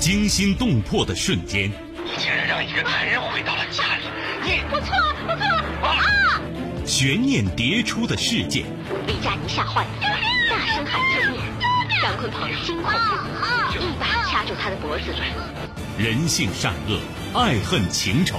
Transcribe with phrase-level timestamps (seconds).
[0.00, 1.70] 惊心动魄的瞬间。
[2.02, 4.04] 你竟然让一个男人回到了家里，
[4.42, 6.40] 你我错了，我错了啊！
[6.86, 8.64] 悬念迭出的事件。
[9.06, 9.90] 李佳妮吓坏了，
[10.48, 11.42] 大声喊救命。
[12.00, 15.14] 张坤鹏惊恐不已，一把掐住他的脖子。
[15.98, 16.98] 人性善恶，
[17.38, 18.38] 爱恨情仇。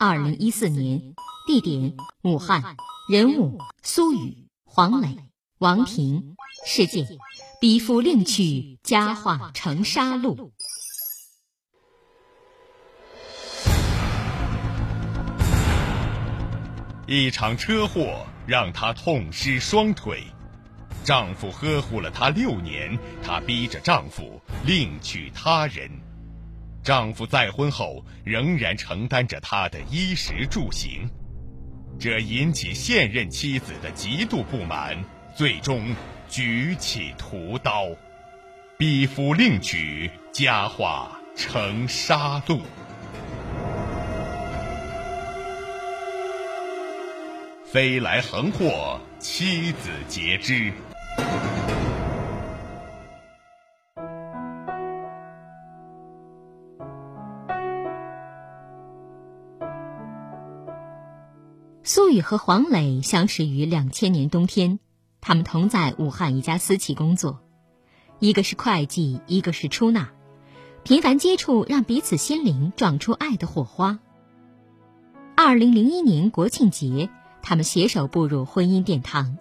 [0.00, 1.16] 二零一四年。
[1.48, 2.76] 地点：武汉。
[3.10, 5.18] 人物：苏雨、黄磊、
[5.58, 6.36] 王婷。
[6.64, 7.04] 事件：
[7.60, 10.52] 逼夫另娶，家化成杀戮。
[17.08, 20.22] 一场车祸让她痛失双腿，
[21.02, 25.90] 丈夫呵护了她六年，她逼着丈夫另娶他人。
[26.88, 31.06] 丈夫再婚后仍然承担着她的衣食住行。
[32.00, 34.96] 这引起现任妻子的极度不满，
[35.36, 35.94] 最终
[36.30, 37.88] 举起屠刀，
[38.78, 42.62] 逼夫另娶，家化成杀戮。
[47.70, 50.72] 飞来横祸，妻子皆知。
[62.20, 64.78] 和黄磊相识于两千年冬天，
[65.20, 67.40] 他们同在武汉一家私企工作，
[68.18, 70.10] 一个是会计，一个是出纳，
[70.82, 73.98] 频繁接触让彼此心灵撞出爱的火花。
[75.36, 77.10] 二零零一年国庆节，
[77.42, 79.38] 他们携手步入婚姻殿堂。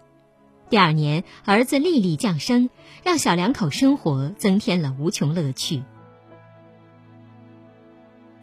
[0.69, 2.69] 第二年，儿子丽丽降生，
[3.03, 5.83] 让小两口生活增添了无穷乐趣。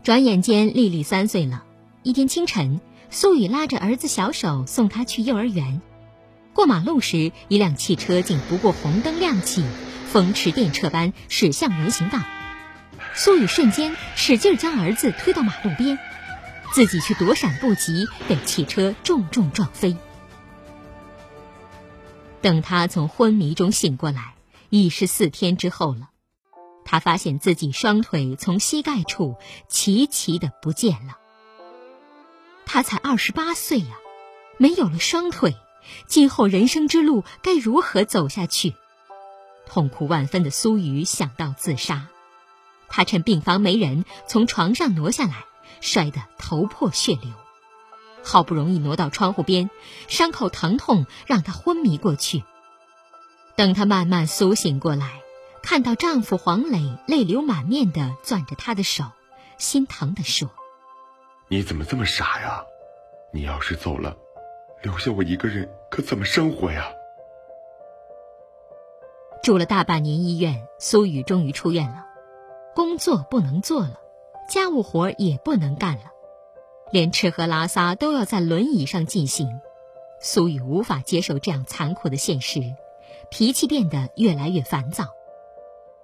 [0.03, 1.65] 转眼间，丽丽三岁了。
[2.03, 2.81] 一天清晨。
[3.15, 5.81] 苏雨拉着儿子小手送他去幼儿园，
[6.53, 9.65] 过马路时，一辆汽车竟不顾红灯亮起，
[10.11, 12.19] 风驰电掣般驶向人行道。
[13.15, 15.97] 苏雨瞬间使劲将儿子推到马路边，
[16.73, 19.97] 自己却躲闪不及，被汽车重重撞飞。
[22.41, 24.35] 等他从昏迷中醒过来，
[24.71, 26.11] 已是四天之后了。
[26.85, 29.37] 他发现自己双腿从膝盖处
[29.69, 31.19] 齐齐的不见了。
[32.67, 33.97] 他才二十八岁呀，
[34.59, 35.57] 没有了双腿，
[36.07, 38.75] 今后人生之路该如何走下去？
[39.67, 42.09] 痛苦万分的苏雨想到自杀，
[42.89, 45.45] 他趁病房没人，从床上挪下来，
[45.81, 47.33] 摔得头破血流。
[48.23, 49.71] 好不容易挪到窗户边，
[50.09, 52.43] 伤口疼痛让她昏迷过去。
[53.57, 55.21] 等她慢慢苏醒过来，
[55.63, 59.13] 看到丈夫黄磊泪流满面的攥着她的手，
[59.59, 60.51] 心疼的说。
[61.55, 62.67] 你怎么这么傻呀？
[63.31, 64.17] 你要是走了，
[64.83, 66.93] 留下我一个人，可怎么生活呀？
[69.41, 72.07] 住了大半年医院，苏雨终于出院了。
[72.75, 74.01] 工作不能做了，
[74.49, 76.11] 家务活也不能干了，
[76.91, 79.61] 连吃喝拉撒都要在轮椅上进行。
[80.19, 82.75] 苏雨无法接受这样残酷的现实，
[83.31, 85.05] 脾气变得越来越烦躁，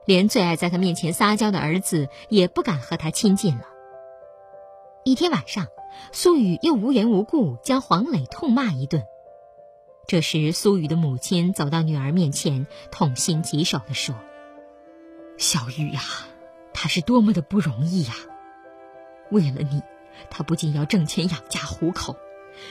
[0.04, 3.64] 连最爱在他面前撒娇的儿子也不敢和他亲近了。
[5.10, 5.66] 一天晚上，
[6.12, 9.02] 苏雨又无缘无故将黄磊痛骂一顿。
[10.06, 14.14] 这时，苏雨的母亲走到女儿面前，痛心疾首地说
[15.36, 16.00] ：“小雨呀，
[16.72, 18.14] 他是多么的不容易呀！
[19.32, 19.82] 为了你，
[20.30, 22.14] 他不仅要挣钱养家糊口，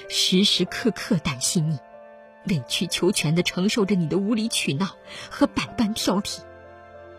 [0.08, 1.78] 时时刻刻担心你，
[2.56, 4.96] 委曲求全地承受着你的无理取闹
[5.30, 6.40] 和百般挑剔，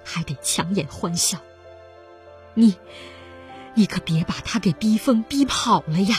[0.02, 1.36] 还得强颜欢笑。
[2.54, 2.74] 你……”
[3.74, 6.16] 你可别把他给逼疯、逼跑了呀！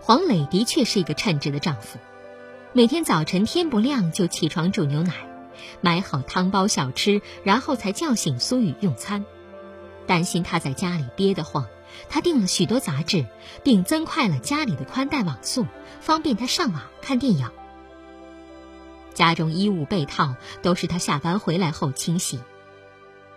[0.00, 1.98] 黄磊的确是一个称职的丈夫，
[2.72, 5.14] 每天早晨天不亮就起床煮牛奶，
[5.80, 9.24] 买好汤包小吃，然后才叫醒苏雨用餐。
[10.06, 11.66] 担心他在家里憋得慌，
[12.08, 13.26] 他订了许多杂志，
[13.62, 15.66] 并增快了家里的宽带网速，
[16.00, 17.48] 方便他上网看电影。
[19.14, 22.40] 家中衣物被套都是他下班回来后清洗。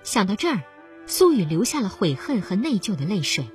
[0.03, 0.63] 想到这儿。
[1.05, 3.47] 苏雨流下了悔恨和内疚的泪水。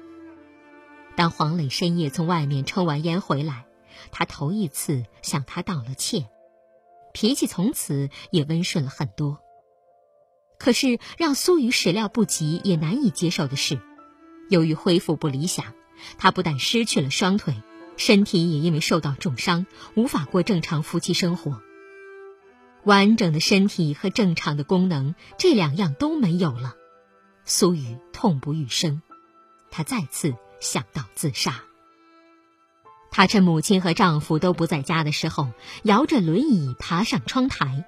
[1.17, 3.67] 当黄磊深夜从外面抽完烟回来，
[4.13, 6.29] 他头一次向他道了歉，
[7.13, 9.41] 脾气从此也温顺了很多。
[10.59, 13.81] 可是让苏雨始料不及也难以接受的是，
[14.51, 15.75] 由于恢复不理想，
[16.19, 17.55] 他不但失去了双腿，
[17.97, 21.61] 身体也因为受到重伤，无法过正常夫妻生活。
[22.85, 26.75] 完整的身体和正常的功能，这两样都没有了，
[27.51, 29.01] 苏雨痛不欲生，
[29.71, 31.63] 她再次想到自杀。
[33.11, 35.49] 她趁母亲和丈夫都不在家的时候，
[35.83, 37.87] 摇着轮椅爬上窗台。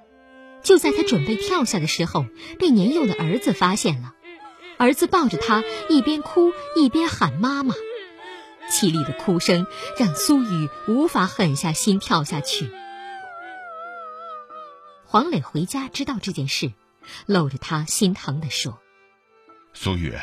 [0.63, 2.25] 就在她准备跳下的时候，
[2.59, 4.15] 被年幼的儿子发现了。
[4.79, 7.75] 儿子抱着她，一边哭一边喊妈妈，
[8.71, 9.67] 凄厉的哭声
[9.99, 12.73] 让苏雨无法狠下心跳下去。
[15.05, 16.73] 黄磊回家知道这件事，
[17.27, 18.81] 搂着她心疼地说
[19.73, 20.15] ：“苏雨，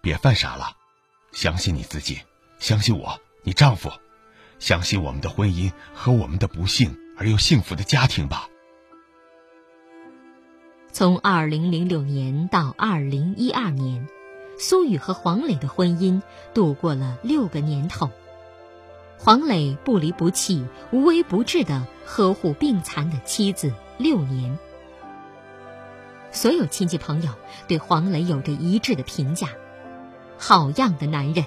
[0.00, 0.76] 别犯傻了，
[1.32, 2.20] 相信你自己，
[2.58, 3.90] 相信我，你丈夫，
[4.58, 8.48] 相信我们的婚姻和我们的不幸而又幸福的家庭吧。”
[10.92, 14.08] 从二零零六年到二零一二年，
[14.58, 16.20] 苏雨和黄磊的婚姻
[16.52, 18.10] 度过了六个年头。
[19.16, 24.58] 黄磊不离不弃、无微不至的呵护病残的妻子六年。
[26.38, 27.32] 所有亲戚朋友
[27.66, 29.48] 对黄磊有着一致的评价：
[30.38, 31.44] 好样的男人。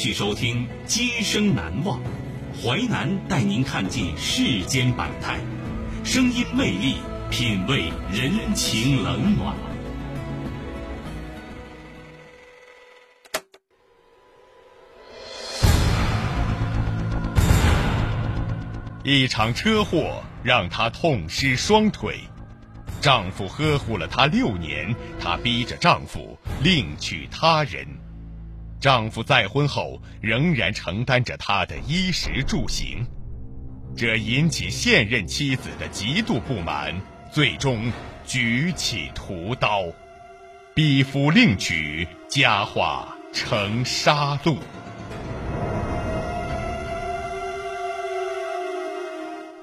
[0.00, 1.98] 续收听《今生难忘》，
[2.62, 5.40] 淮南带您看尽世间百态，
[6.04, 6.98] 声音魅力，
[7.32, 9.56] 品味人情冷暖。
[19.02, 22.20] 一场车祸让她痛失双腿，
[23.00, 27.97] 丈夫呵护了她六年，她逼着丈夫另娶他人。
[28.80, 33.04] 丈夫再婚后仍然承担着她的衣食住行，
[33.96, 36.94] 这引起现任妻子的极度不满，
[37.32, 37.90] 最终
[38.24, 39.84] 举起屠刀，
[40.74, 44.58] 逼夫另娶，佳话成杀戮。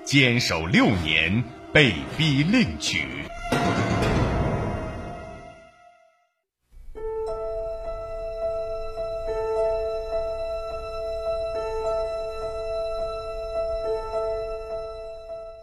[0.04, 3.08] 坚守六年，被逼另娶。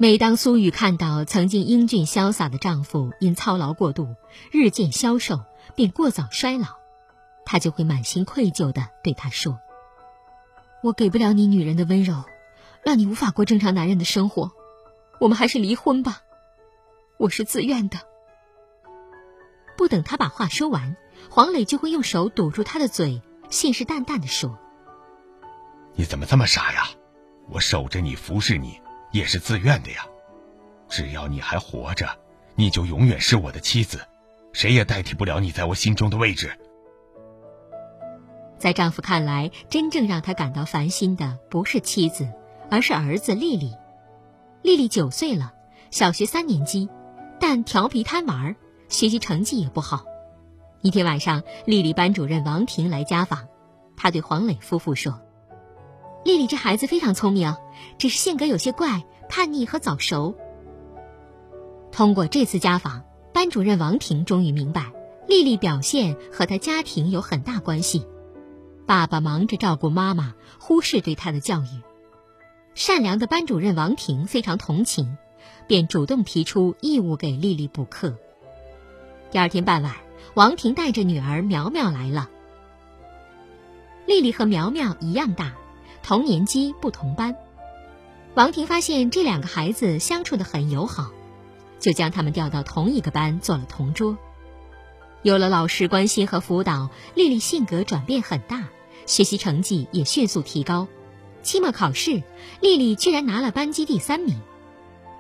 [0.02, 4.16] 每当苏雨看到曾经英俊潇洒的丈夫因操劳过度
[4.50, 5.44] 日渐消瘦
[5.76, 6.66] 并过早衰老，
[7.44, 9.60] 她就会满心愧疚地对他说
[10.82, 12.25] ：“我给不了你女人的温柔，
[12.82, 14.50] 让你无法过正常男人的生活，
[15.20, 16.22] 我们还是离婚吧。
[17.16, 17.98] 我是自愿的。”
[19.78, 20.96] 不等他把话说完，
[21.31, 24.58] 黄磊就会用手堵住他的嘴，信誓旦旦地说
[25.94, 26.88] ：“你怎么这么傻呀？
[27.48, 28.81] 我守着你，服侍你。”
[29.12, 30.06] 也是自愿的呀，
[30.88, 32.08] 只要你还活着，
[32.56, 34.00] 你就永远是我的妻子，
[34.52, 36.58] 谁也代替不了你在我心中的位置。
[38.58, 42.28] 在丈夫看来，真正让他感到烦心的不是妻子，
[42.70, 43.74] 而是儿子丽丽。
[44.62, 45.52] 丽丽九岁了，
[45.90, 46.88] 小学三年级，
[47.40, 48.54] 但调皮贪玩，
[48.88, 50.04] 学习成绩也不好。
[50.81, 53.48] 一天晚上，丽丽班主任王婷来家访，
[53.96, 55.20] 她对黄磊夫妇说。
[56.24, 57.56] 丽丽这孩子非常聪明，
[57.98, 60.36] 只是性格有些怪、叛逆和早熟。
[61.91, 63.02] 通过这次家访，
[63.34, 64.93] 班主任王婷终于明白，
[65.26, 68.06] 丽丽表现和她家庭有很大关系。
[68.86, 71.82] 爸爸忙着照顾妈妈，忽视对她的教育。
[72.74, 75.19] 善良的班主任王婷非常同情，
[75.67, 78.17] 便主动提出义务给丽丽补课。
[79.31, 79.94] 第二天傍晚，
[80.34, 82.31] 王婷带着女儿苗苗来了。
[84.06, 85.55] 丽丽和苗苗一样大。
[86.02, 87.36] 同年级不同班，
[88.34, 91.10] 王婷发现这两个孩子相处的很友好，
[91.78, 94.16] 就将他们调到同一个班做了同桌。
[95.22, 98.68] 有了老师关心和辅导，丽丽性格转变很大，
[99.06, 100.88] 学习成绩也迅速提高。
[101.42, 102.22] 期末考试，
[102.60, 104.40] 丽丽居然拿了班级第三名。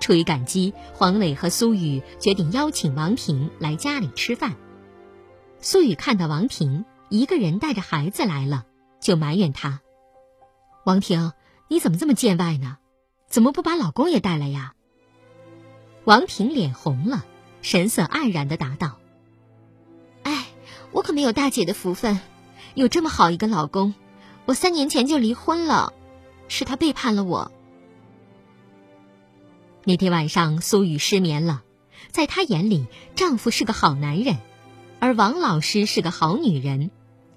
[0.00, 4.56] 出于感激，黄磊和苏雨决定邀请王婷来家里吃饭。
[5.60, 8.64] 苏雨看到王婷一个人带着孩子来了，
[9.00, 9.81] 就埋怨她。
[10.84, 11.32] 王婷，
[11.68, 12.78] 你怎么这么见外呢？
[13.28, 14.74] 怎么不把老公也带来呀？
[16.04, 17.24] 王婷脸红了，
[17.60, 18.98] 神色黯然的答道
[20.24, 20.46] ：“哎，
[20.90, 22.18] 我可没有大姐的福分，
[22.74, 23.94] 有这么好一个老公。
[24.44, 25.92] 我三年前就离婚了，
[26.48, 27.52] 是他背叛了我。”
[29.86, 31.62] 那天晚上，苏雨失眠了。
[32.10, 34.38] 在她眼里，丈夫是个好男人，
[34.98, 36.90] 而王老师是个好女人，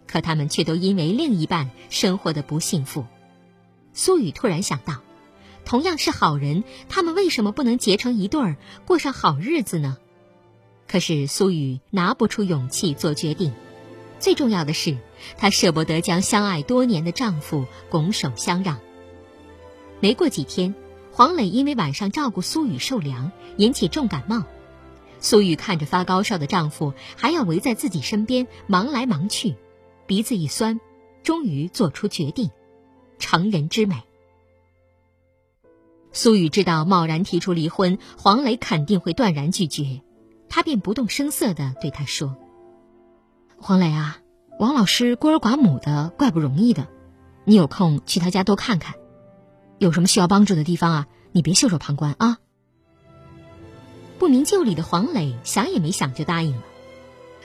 [0.07, 3.05] 可他们却都因为另一半生活的不幸福。
[3.95, 5.01] 苏雨突然想到，
[5.65, 9.97] 同样是好人，他们为什么不能结成一对儿，过上好日子呢？
[10.87, 13.51] 可是苏雨拿不出勇气做决定。
[14.19, 14.97] 最重要的是，
[15.37, 18.79] 她舍不得将相爱多年的丈夫拱手相让。
[19.99, 20.75] 没过几天。
[21.11, 24.43] 黄磊因为晚上照顾苏雨受凉，引起重感冒。
[25.21, 29.55] 苏雨看着发高烧的丈夫，还要围在自己身边忙来忙去，
[30.07, 30.81] 鼻子一酸，
[31.23, 32.51] 终于做出决定：
[33.19, 34.03] 成人之美。
[36.11, 40.01] 苏雨知道贸然提出离婚，黄磊肯定会断然拒绝，
[40.49, 42.37] 他便不动声色地对他说
[43.59, 44.19] ：“黄磊啊，
[44.59, 46.87] 王老师孤儿寡母的，怪不容易的，
[47.43, 48.95] 你有空去他家多看看。”
[49.77, 51.07] 有什么需要帮助的地方啊？
[51.33, 52.37] 你别袖手旁观啊！
[54.17, 56.63] 不明就里的黄磊想也没想就答应了。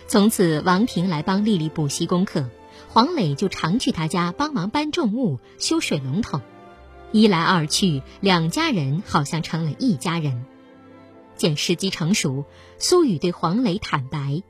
[0.06, 2.48] 从此，王婷来帮丽丽补习功课，
[2.92, 6.40] 黄磊就常去她家帮忙搬重物、修水龙头。
[7.12, 10.44] 一来二去，两家人好像成了一家人。
[11.36, 12.44] 见时机成熟，
[12.80, 14.42] 苏雨对黄磊坦白：“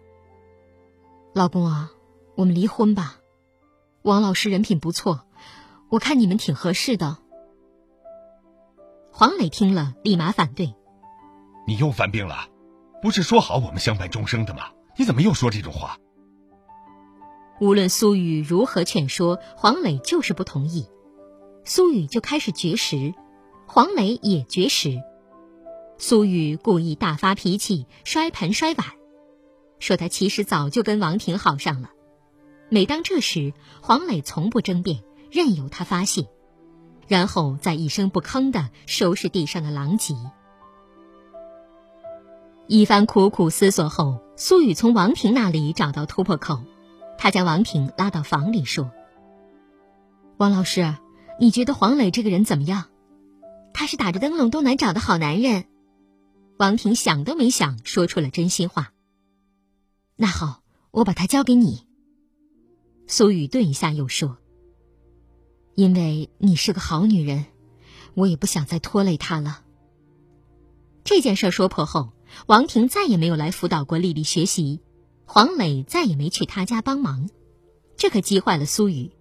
[1.35, 1.91] 老公啊，
[2.35, 3.19] 我们离婚吧。
[4.01, 5.27] 王老师人品不错，
[5.91, 7.19] 我看你们挺合适的。”
[9.13, 10.75] 黄磊听了，立马反对
[11.69, 12.49] ：“你又犯病了，
[13.03, 14.71] 不是说好我们相伴终生的吗？
[14.97, 15.99] 你怎么又说这种话？”
[17.61, 20.87] 无论苏雨如何劝说，黄磊就是不同意。
[21.65, 23.15] 苏雨就开始绝食，
[23.67, 24.99] 黄磊也绝食。
[25.99, 28.87] 苏雨故意大发脾气，摔盆摔碗，
[29.79, 31.91] 说他其实早就跟王婷好上了。
[32.71, 33.53] 每当这时，
[33.83, 36.27] 黄磊从不争辩，任由他发泄。
[37.09, 40.15] 然后再一声不吭的收拾地上的狼藉。
[42.69, 46.61] 一番苦苦思索后，苏雨从王婷那里找到突破口，
[47.23, 48.91] 他将王婷拉到房里说
[50.39, 50.97] ：“王老师，
[51.39, 52.87] 你觉得黄磊这个人怎么样？
[53.75, 55.67] 他是打着灯笼都难找的好男人。”
[56.57, 58.95] 王婷想都没想，说出了真心话。
[60.17, 60.63] 那好，
[60.93, 61.87] 我把他交给你。
[63.07, 64.39] 苏雨顿一下，又说。
[65.75, 67.45] 因为你是个好女人，
[68.15, 69.63] 我也不想再拖累他了。
[71.05, 72.15] 这件事说破后，
[72.47, 74.81] 王婷再也没有来辅导过丽丽学习，
[75.33, 77.29] 黄磊再也没去他家帮忙，
[77.97, 79.13] 这可急坏了苏雨。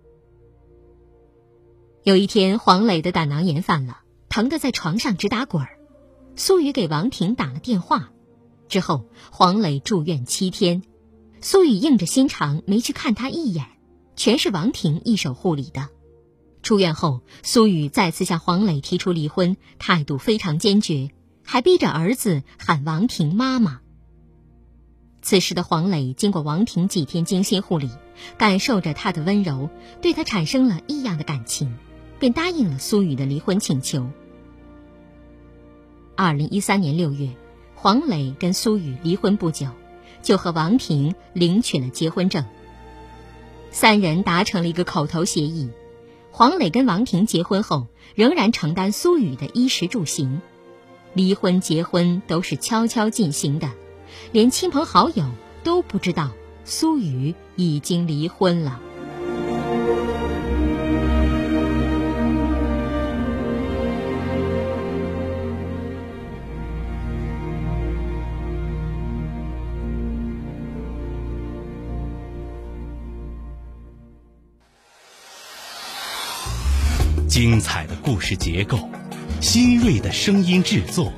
[2.02, 5.78] 有一天，黄磊的胆囊炎犯了，疼得在床上直打滚儿。
[6.36, 8.10] 苏雨给王婷打了电话，
[8.70, 10.82] 之后黄磊住院七天，
[11.42, 13.68] 苏雨硬着心肠没去看他一眼，
[14.16, 15.90] 全是王婷一手护理的。
[16.64, 21.12] 出院后，苏雨再次向黄磊提出离婚，态度非常坚决，
[21.44, 23.82] 还逼着儿子喊王婷妈妈。
[25.22, 27.90] 此时的黄磊经过王婷几天精心护理，
[28.38, 29.70] 感受着她的温柔，
[30.02, 31.74] 对她产生了异样的感情，
[32.20, 34.10] 便答应了苏雨的离婚请求。
[36.16, 37.30] 二零一三年六月，
[37.76, 39.68] 黄磊跟苏雨离婚不久，
[40.22, 42.46] 就和王婷领取了结婚证。
[43.72, 45.70] 三人达成了一个口头协议。
[46.32, 50.42] 黄磊跟王婷结婚后，仍然承担苏雨的衣食住行，
[51.14, 53.70] 离婚结婚都是悄悄进行的，
[54.32, 55.26] 连亲朋好友
[55.64, 56.30] 都不知道
[56.64, 58.80] 苏雨已经离婚了。
[77.28, 78.78] 精彩的故事结构，
[79.40, 81.14] 新锐的声音制作，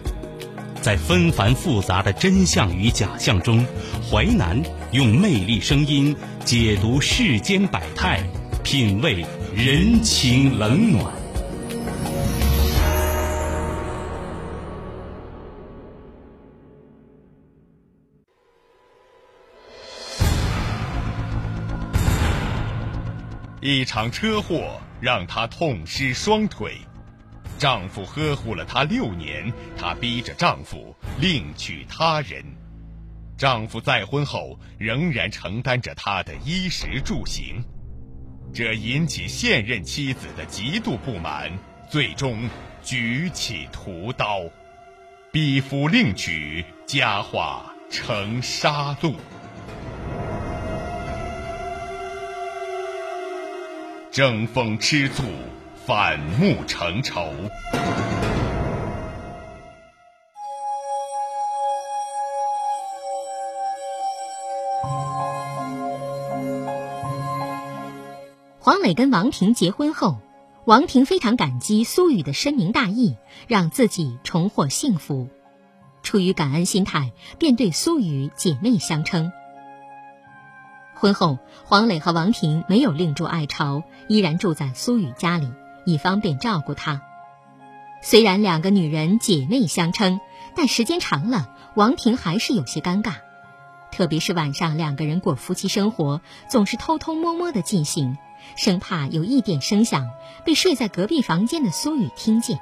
[0.81, 3.63] 在纷繁复杂的真相与假象中，
[4.09, 4.59] 淮南
[4.91, 8.19] 用魅力声音解读世间百态，
[8.63, 9.23] 品味
[9.55, 11.13] 人情冷暖。
[23.61, 24.81] 一场车祸。
[25.01, 26.77] 让他痛失双腿，
[27.61, 32.43] 丈夫呵护了她六年，她逼着丈夫另娶他人。
[33.37, 37.63] 丈夫再婚后仍然承担着她的衣食住行，
[38.51, 41.51] 这引起现任妻子的极度不满，
[41.87, 42.49] 最终
[42.81, 44.39] 举起屠刀。
[45.31, 49.13] 逼夫另娶，佳话成杀戮。
[54.11, 55.23] 争风吃醋，
[55.93, 57.27] 反目成仇。
[68.57, 70.19] 黄磊跟王婷结婚后，
[70.63, 73.17] 王婷非常感激苏雨的深明大义，
[73.49, 75.27] 让自己重获幸福。
[76.03, 79.33] 出于感恩心态，便对苏雨姐妹相称。
[80.95, 85.51] 婚后，黄磊和王婷没有另筑爱巢，依然住在苏雨家里，
[85.85, 87.01] 以方便照顾她。
[88.01, 90.19] 虽然两个女人姐妹相称，
[90.55, 93.15] 但时间长了，王婷还是有些尴尬。
[93.91, 98.17] 特别是晚上两个人过夫妻生活，总是偷偷摸摸的进行，
[98.55, 100.09] 生怕有一点声响
[100.45, 102.59] 被睡在隔壁房间的苏雨听见。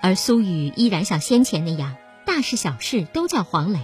[0.00, 3.80] 而苏雨依然像先前那样，大事小事都叫黄磊。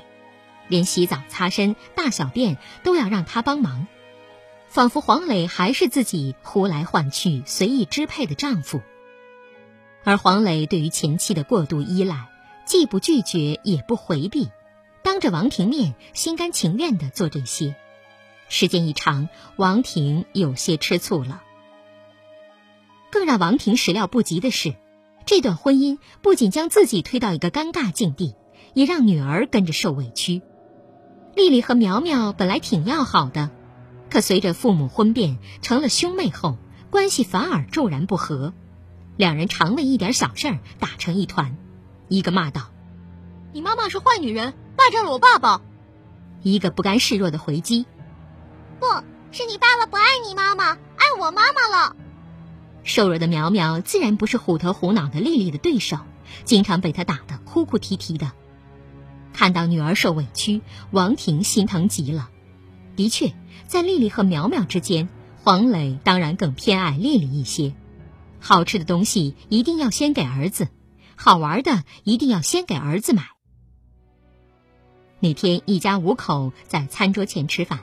[0.68, 3.86] 连洗澡、擦身、大小便都要让他帮忙，
[4.68, 8.80] 仿佛黄磊还是自己呼来唤去、随意支配的丈夫。
[10.04, 12.28] 而黄磊对于前妻的过度依赖，
[12.64, 14.49] 既不拒绝也不回避，
[15.02, 17.75] 当着王婷面心甘情愿地做这些。
[18.49, 21.42] 时间一长，王婷有些吃醋了。
[23.11, 24.75] 更让王婷始料不及的是，
[25.25, 28.37] 这段婚姻不仅将自己推到一个尴尬境地，
[28.75, 30.42] 也让女儿跟着受委屈。
[31.35, 33.50] 丽丽和苗苗本来挺要好的，
[34.16, 36.56] 可随着父母婚变成了兄妹后，
[36.88, 38.54] 关系反而骤然不和。
[39.18, 41.58] 两人常为一点小事儿打成一团，
[42.08, 42.70] 一个骂道
[43.52, 45.61] ：“你妈妈是坏女人，霸占了我爸爸。”
[46.40, 47.85] 一个不甘示弱的回击
[48.80, 48.87] ：“不
[49.32, 51.94] 是你爸爸不爱你妈妈，爱我妈妈了。”
[52.85, 55.99] 瘦弱的苗苗自然不是虎头虎脑的丽丽的对手，
[56.46, 58.32] 经常被她打得哭哭啼啼的。
[59.34, 62.30] 看到女儿受委屈，王婷心疼极了。
[62.97, 63.32] 的确，
[63.67, 65.09] 在丽丽和苗苗之间，
[65.43, 67.75] 黄磊当然更偏爱丽丽一些。
[68.41, 70.69] 好吃的东西一定要先给儿子，
[71.15, 73.25] 好玩的一定要先给儿子买。
[75.21, 77.80] 那天，一家五口在餐桌前吃饭，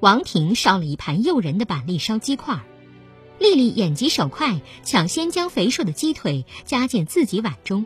[0.00, 2.60] 王婷烧了一盘诱人的板栗烧鸡块，
[3.38, 7.84] 丽丽眼疾手快，抢先将肥硕的鸡腿夹进自己碗中。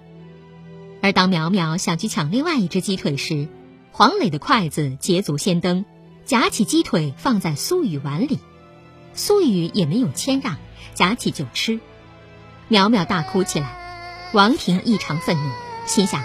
[1.03, 3.49] 而当苗苗想去抢另外一只鸡腿时，
[3.93, 5.85] 黄磊的筷子捷足先登，
[6.29, 8.39] 夹起鸡腿放在苏雨碗里。
[9.15, 10.59] 苏雨也没有谦让，
[10.93, 11.81] 夹起就吃。
[12.69, 15.51] 苗苗大哭起来，王婷异常愤怒，
[15.87, 16.23] 心想：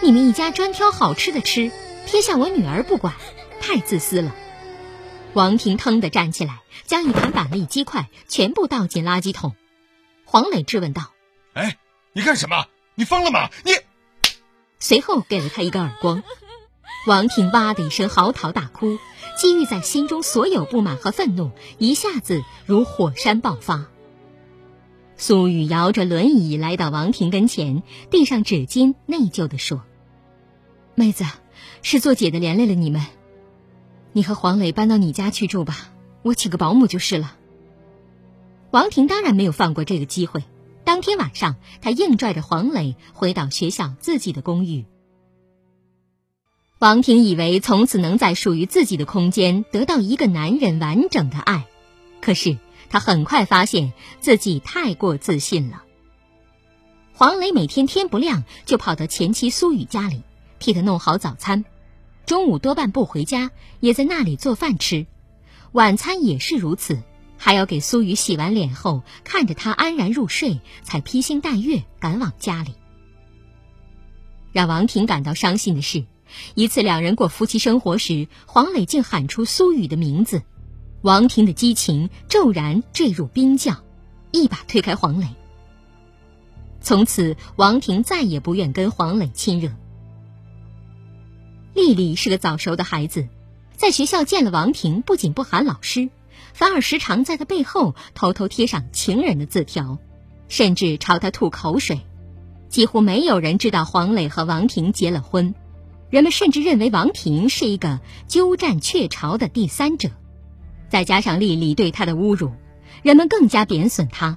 [0.00, 1.70] 你们一家专挑好吃的吃，
[2.06, 3.12] 撇下我女儿不管，
[3.60, 4.34] 太自私了。
[5.34, 9.54] 王婷腾地站起来，将一盘板栗鸡块全部倒进垃圾桶。
[10.24, 11.10] 黄磊质问道
[11.52, 11.76] ：“哎，
[12.14, 12.68] 你干什么？
[12.94, 13.50] 你疯了吗？
[13.66, 13.72] 你！”
[14.80, 16.22] 随后给了他一个耳光，
[17.06, 18.98] 王婷哇的一声嚎啕大哭，
[19.36, 23.86] 积郁在心中所有不满和愤怒一下子如火山爆发。
[25.16, 29.82] 苏雨摇着轮椅来到王婷跟前，递上纸巾，内疚地说
[30.96, 31.24] ：“妹子，
[31.82, 33.02] 是做姐的连累了你们，
[34.12, 35.92] 你和黄磊搬到你家去住吧，
[36.22, 37.36] 我请个保姆就是了。”
[38.72, 40.42] 王婷当然没有放过这个机会。
[40.84, 44.86] 当天晚上，她硬拽着黄磊回到学校自己的公寓。
[46.82, 51.64] 王婷以为从此能在属于自己的空间得到一个男人完整的爱，
[52.20, 52.58] 可是
[52.90, 55.84] 她很快发现自己太过自信了。
[57.12, 60.24] 黄磊每天天不亮就跑到前妻苏雨家里，
[60.58, 61.64] 替她弄好早餐，
[62.26, 65.06] 中午多半不回家，也在那里做饭吃，
[65.70, 67.00] 晚餐也是如此。
[67.36, 72.74] 还要给苏雨洗完脸后，看着她安然入睡，才披星戴月赶往家里。
[74.50, 76.06] 让王婷感到伤心的是，
[76.54, 80.42] 一次两人过夫妻生活时，黄磊竟喊出苏雨的名字，
[81.02, 83.82] 王婷的激情骤然坠入冰窖，
[84.30, 85.26] 一把推开黄磊。
[86.80, 89.70] 从此，王婷再也不愿跟黄磊亲热。
[91.74, 93.28] 丽丽是个早熟的孩子，
[93.76, 96.10] 在学校见了王婷，不仅不喊老师。
[96.54, 99.98] 反而时常在他背后偷偷贴上情人的字条，
[100.48, 102.00] 甚至朝他吐口水。
[102.68, 105.54] 几乎没有人知道黄磊和王婷结了婚，
[106.12, 107.98] 人们甚至认为王婷是一个
[108.28, 110.10] 鸠占鹊巢的第三者。
[110.90, 112.52] 再加上丽丽对他的侮辱，
[113.02, 114.36] 人们更加贬损他。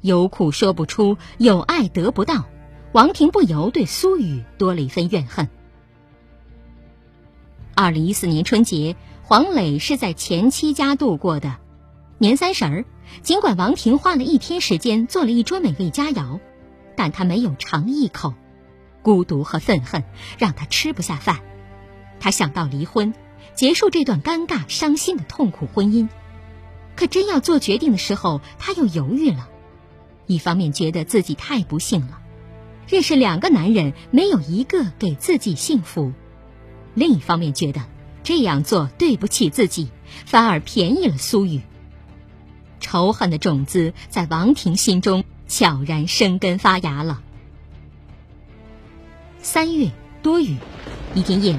[0.00, 2.46] 有苦说不出，有爱得不到，
[2.90, 5.48] 王婷不由对苏雨多了一份怨恨。
[7.76, 8.96] 二零一四年春节。
[9.26, 11.56] 黄磊是在前妻家度过的
[12.18, 12.84] 年三十儿。
[13.22, 16.40] 尽管王婷花了一天时间做了一桌美味佳肴，
[16.94, 18.34] 但他没有尝一口。
[19.04, 20.02] 孤独和愤恨
[20.38, 21.40] 让他吃不下饭。
[22.18, 23.14] 他想到离婚，
[23.54, 26.08] 结束这段尴尬、伤心的痛苦婚姻。
[26.96, 29.48] 可真要做决定的时候，他又犹豫了。
[30.26, 32.18] 一方面觉得自己太不幸了，
[32.88, 36.12] 认识两个男人没有一个给自己幸福；
[36.94, 37.82] 另一方面觉得
[38.22, 39.90] 这样做对不起自己，
[40.24, 41.60] 反而便宜了苏雨。
[42.80, 47.23] 仇恨的种子在王婷心中悄然生根发芽了。
[49.44, 49.90] 三月
[50.22, 50.56] 多雨，
[51.14, 51.58] 一天夜里，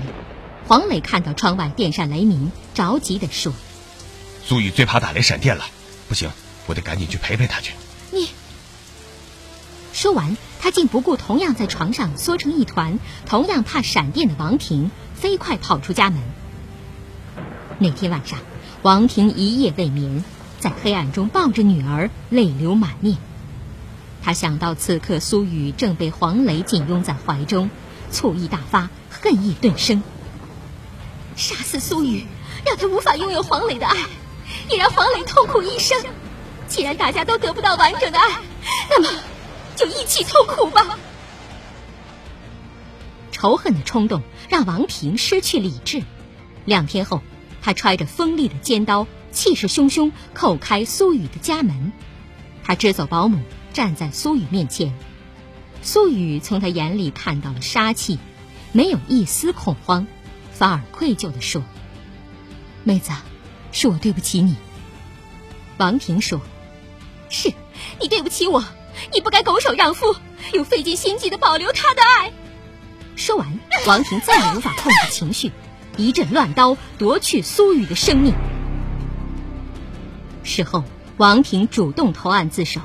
[0.67, 3.54] 黄磊看到窗外电闪雷鸣，着急地说。
[4.43, 5.65] 苏雨最怕打雷闪电了，
[6.10, 6.32] 不行，
[6.65, 7.74] 我得赶紧去陪陪她去。
[8.10, 8.30] 你
[9.93, 16.19] 说完，他竟不顾同样在床上缩成一团、同样怕闪电的王婷，飞快跑出家门。
[17.78, 18.39] 那天晚上，
[18.82, 20.24] 王婷一夜未眠，
[20.60, 23.17] 在黑暗中抱着女儿，泪流满面。
[24.26, 27.70] 他想到此刻苏雨正被黄雷紧拥在怀中，
[28.10, 30.02] 醋意大发，恨意顿生。
[31.36, 32.26] 杀死苏雨，
[32.66, 33.96] 让他无法拥有黄磊的爱。
[34.68, 36.04] 也让黄磊痛苦一生。
[36.68, 38.40] 既然大家都得不到完整的爱，
[38.90, 39.10] 那么
[39.76, 40.98] 就一起痛苦吧。
[43.32, 46.02] 仇恨的冲动让王婷失去理智。
[46.66, 47.22] 两天后，
[47.62, 51.94] 他揣着锋利的尖刀，气势汹汹叩开苏雨的家门。
[52.64, 53.40] 他支走保姆，
[53.76, 54.96] 站在苏雨面前。
[55.84, 58.18] 苏雨从他眼里看到了杀气，
[58.72, 60.08] 没有一丝恐慌，
[60.54, 61.62] 反而愧疚地说
[62.86, 63.12] ：“妹子。”
[63.74, 64.56] 是我对不起你，
[65.78, 66.40] 王婷说
[67.30, 67.54] ：“是
[68.00, 68.64] 你对不起我，
[69.14, 70.16] 你不该拱手让夫，
[70.54, 72.32] 又费尽心机的保留他的爱。”
[73.18, 75.52] 说完，王婷再也无法控制情绪，
[75.98, 78.34] 一阵乱刀夺去苏雨的生命。
[80.46, 80.86] 事后，
[81.18, 82.80] 王婷主动投案自首。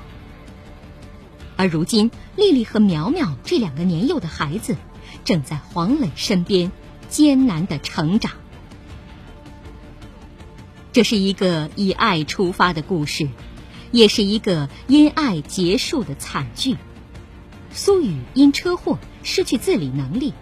[1.60, 4.78] 而如今，丽丽和苗苗这两个年幼的孩子，
[5.26, 6.72] 正在黄磊身边
[7.10, 8.32] 艰难的成长。
[10.90, 13.28] 这是一个以爱出发的故事，
[13.92, 16.78] 也是一个因爱结束的惨剧。
[17.70, 20.32] 苏雨因车祸失去自理能力，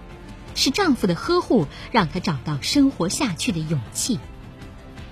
[0.55, 4.21] 是丈夫的呵护让她找到生活下去的勇气。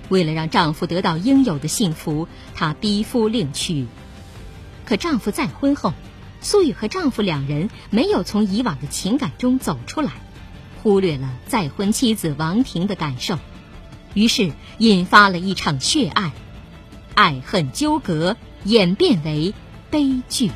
[0.08, 3.88] 为了让丈夫得到应有的幸福，她逼夫另娶。
[4.86, 5.92] 可丈夫再婚后，
[6.40, 10.12] 苏雨和丈夫两人没有从以往的情感中走出来，
[10.82, 13.38] 忽略了再婚妻子王婷的感受。
[14.14, 16.32] 于是引发了一场血案，
[17.14, 19.52] 爱恨纠葛演变为
[19.90, 20.50] 悲剧。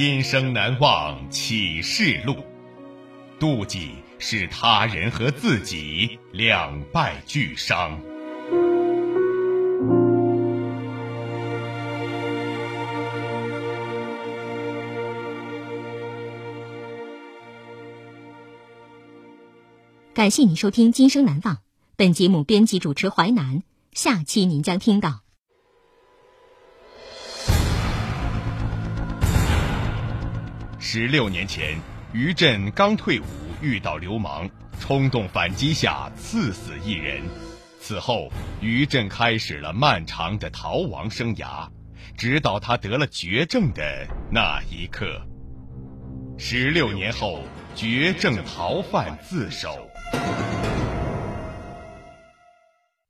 [0.00, 2.36] 今生难忘启示录，
[3.40, 8.00] 妒忌使他人和自己两败俱伤。
[20.14, 21.56] 感谢您收听《今生难忘》，
[21.96, 25.22] 本节目编辑主持淮南，下期您将听到。
[30.90, 31.78] 十六年前，
[32.14, 33.24] 于震刚退伍，
[33.60, 37.20] 遇到流氓，冲动反击下刺死一人。
[37.78, 41.68] 此后，于震开始了漫长的逃亡生涯，
[42.16, 45.20] 直到他得了绝症的那一刻。
[46.38, 47.42] 十六年后，
[47.74, 49.90] 绝症逃犯自首。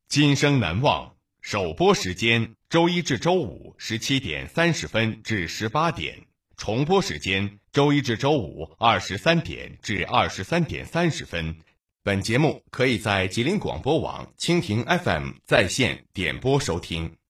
[0.09, 1.15] 今生难忘。
[1.43, 6.25] 首播时间：周一至周五十七点三十分至十八点。
[6.59, 11.57] 重播时间：周一至周五二十三点至二十三点三十分。
[12.03, 17.18] 本节目可以在吉林广播网、蜻蜓 FM 在线点播收听。